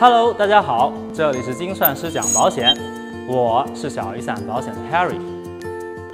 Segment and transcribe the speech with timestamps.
[0.00, 2.74] Hello，大家好，这里是精算师讲保险，
[3.28, 5.20] 我是小雨伞保险的 Harry。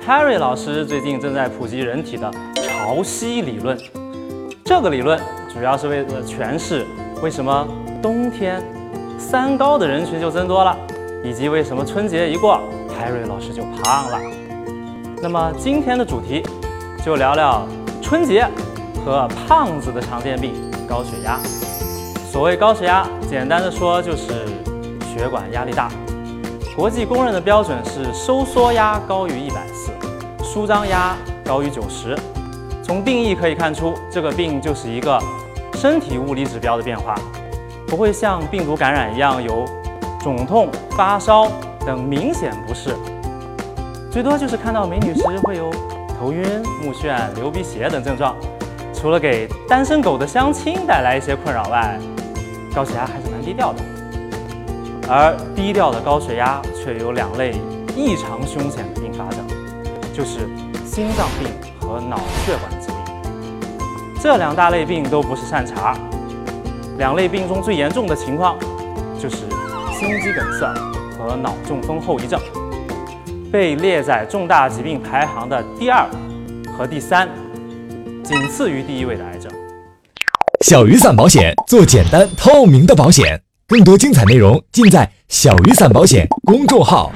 [0.04, 3.78] Harry 老师最近正在普及人体的潮汐理论，
[4.64, 5.16] 这个理论
[5.54, 6.84] 主要是为了诠释
[7.22, 7.64] 为什么
[8.02, 8.60] 冬天
[9.20, 10.76] 三高的人群就增多了，
[11.22, 14.20] 以及为什么春节一过，Harry 老师就胖了。
[15.22, 16.42] 那么今天的主题
[17.04, 17.64] 就聊聊
[18.02, 18.48] 春节
[19.04, 20.54] 和胖子的常见病——
[20.90, 21.38] 高血压。
[22.36, 24.26] 所谓高血压，简单的说就是
[25.10, 25.88] 血管压力大。
[26.76, 29.90] 国际公认的标准是收缩压高于一百四，
[30.44, 32.14] 舒张压高于九十。
[32.82, 35.18] 从定义可以看出，这个病就是一个
[35.76, 37.14] 身体物理指标的变化，
[37.86, 39.64] 不会像病毒感染一样有
[40.20, 41.50] 肿痛、发烧
[41.86, 42.94] 等明显不适，
[44.12, 45.70] 最多就是看到美女时会有
[46.20, 46.44] 头晕、
[46.82, 48.36] 目眩、流鼻血等症状。
[48.92, 51.98] 除了给单身狗的相亲带来一些困扰外，
[52.76, 53.82] 高血压还是蛮低调的，
[55.08, 57.54] 而低调的高血压却有两类
[57.96, 59.38] 异常凶险的并发症，
[60.12, 60.40] 就是
[60.84, 61.48] 心脏病
[61.80, 62.96] 和脑血管疾病。
[64.20, 65.96] 这两大类病都不是善茬。
[66.98, 68.58] 两类病中最严重的情况
[69.18, 69.36] 就是
[69.98, 70.66] 心肌梗塞
[71.18, 72.38] 和脑中风后遗症，
[73.50, 76.06] 被列在重大疾病排行的第二
[76.76, 77.26] 和第三，
[78.22, 79.35] 仅次于第一位的癌。
[80.68, 83.40] 小雨伞保险，做简单透明的保险。
[83.68, 87.12] 更多精彩内容尽在小雨伞保险公众号。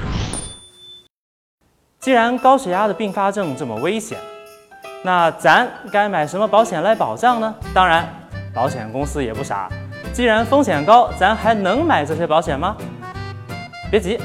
[1.99, 4.17] 既然高血压的并发症这么危险，
[5.03, 7.53] 那咱该买什么保险来保障呢？
[7.73, 8.07] 当然，
[8.53, 9.67] 保险公司也不傻。
[10.13, 12.77] 既然风险高，咱还能买这些保险吗？
[13.91, 14.17] 别急，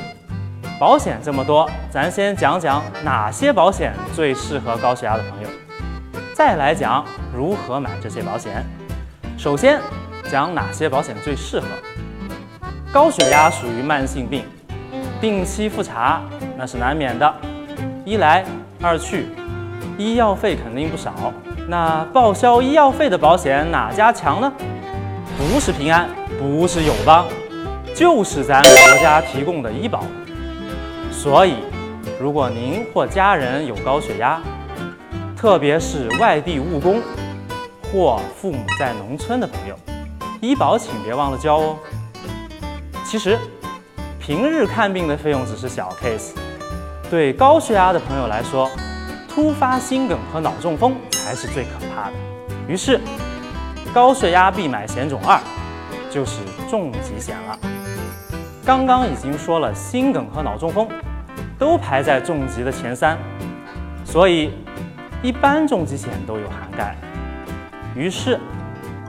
[0.79, 5.49] 保险这么多，咱先讲讲哪些保险最适合高血压的朋友，
[6.33, 8.65] 再来讲如何买这些保险。
[9.37, 9.79] 首先
[10.31, 11.67] 讲哪些保险最适合。
[12.91, 14.45] 高血压属于慢性病，
[15.21, 16.23] 定期复查
[16.57, 17.35] 那是难免的。
[18.05, 18.45] 一来
[18.81, 19.27] 二去，
[19.99, 21.13] 医药费肯定不少。
[21.69, 24.51] 那报销医药费的保险哪家强呢？
[25.37, 26.09] 不是平安，
[26.39, 27.27] 不是友邦，
[27.95, 30.03] 就是咱国家提供的医保。
[31.13, 31.57] 所以，
[32.19, 34.41] 如果您或家人有高血压，
[35.37, 37.03] 特别是外地务工。
[37.93, 39.77] 或父母在农村的朋友，
[40.41, 41.77] 医保请别忘了交哦。
[43.05, 43.39] 其实，
[44.19, 46.33] 平日看病的费用只是小 case，
[47.09, 48.69] 对高血压的朋友来说，
[49.29, 52.13] 突发心梗和脑中风才是最可怕的。
[52.67, 53.01] 于是，
[53.95, 55.41] 高血压必买险种二，
[56.11, 57.59] 就是重疾险了。
[58.65, 60.89] 刚刚已经说了，心梗和脑中风
[61.57, 63.17] 都排在重疾的前三，
[64.05, 64.51] 所以
[65.23, 66.97] 一般重疾险都有涵盖。
[67.97, 68.39] 于是，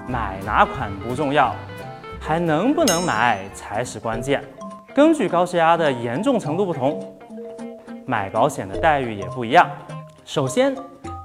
[0.08, 1.54] 买哪款不重要，
[2.22, 4.42] 还能不能买才是关键。
[4.96, 6.98] 根据高血压的严重程度不同，
[8.06, 9.70] 买保险的待遇也不一样。
[10.24, 10.74] 首先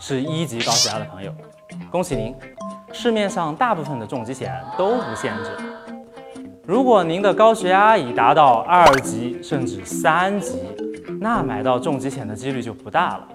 [0.01, 1.33] 是一级高血压的朋友，
[1.89, 2.35] 恭喜您，
[2.93, 5.57] 市面上大部分的重疾险都不限制。
[6.67, 10.61] 如果您的高血压已达到二级甚至三级，
[11.21, 13.29] 那买到重疾险的几率就不大了。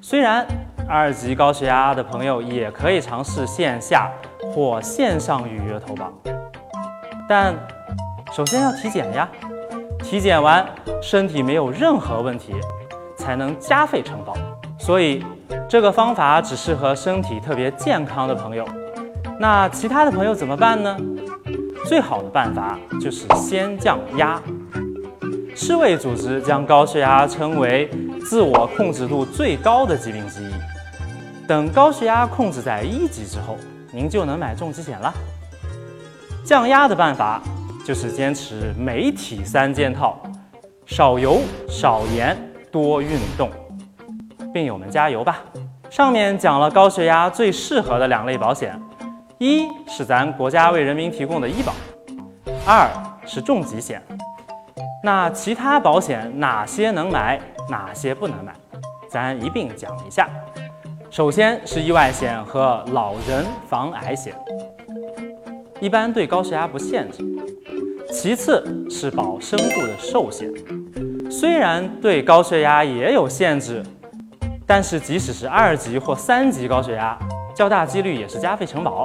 [0.00, 0.46] 虽然。
[0.88, 4.10] 二级高血压的朋友也可以尝试线下
[4.40, 6.10] 或线上预约投保，
[7.28, 7.54] 但
[8.32, 9.28] 首先要体检呀。
[10.02, 10.66] 体检完
[11.02, 12.54] 身体没有任何问题，
[13.16, 14.34] 才能加费承保。
[14.78, 15.22] 所以
[15.68, 18.66] 这个方法只适合身体特别健康的朋友。
[19.38, 20.96] 那其他的朋友怎么办呢？
[21.84, 24.40] 最好的办法就是先降压。
[25.54, 27.90] 世卫组织将高血压称为
[28.24, 30.52] 自我控制度最高的疾病之一。
[31.48, 33.56] 等高血压控制在一级之后，
[33.90, 35.10] 您就能买重疾险了。
[36.44, 37.40] 降压的办法
[37.86, 40.20] 就是坚持媒体三件套：
[40.84, 42.36] 少油、少盐、
[42.70, 43.50] 多运动。
[44.52, 45.38] 病友们加油吧！
[45.88, 48.78] 上面讲了高血压最适合的两类保险，
[49.38, 51.72] 一是咱国家为人民提供的医保，
[52.66, 52.90] 二
[53.24, 54.02] 是重疾险。
[55.02, 57.40] 那其他保险哪些能买，
[57.70, 58.52] 哪些不能买，
[59.10, 60.28] 咱一并讲一下。
[61.18, 64.32] 首先是意外险和老人防癌险，
[65.80, 67.24] 一般对高血压不限制。
[68.12, 70.48] 其次是保身故的寿险，
[71.28, 73.82] 虽然对高血压也有限制，
[74.64, 77.18] 但是即使是二级或三级高血压，
[77.52, 79.04] 较大几率也是加费承保。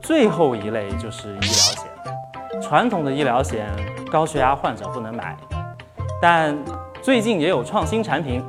[0.00, 3.66] 最后一类就是医疗险，传统的医疗险
[4.10, 5.36] 高血压患者不能买，
[6.18, 6.56] 但
[7.02, 8.42] 最近也有创新产品。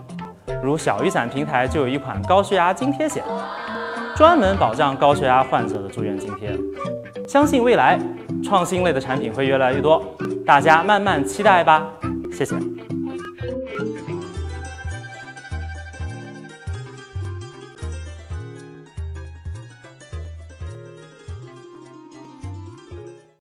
[0.62, 3.24] 如小雨伞平台就有一款高血压津贴险，
[4.16, 6.58] 专门保障高血压患者的住院津贴。
[7.28, 8.00] 相信未来
[8.44, 10.04] 创新类的产品会越来越多，
[10.46, 11.90] 大家慢慢期待吧。
[12.32, 12.56] 谢谢。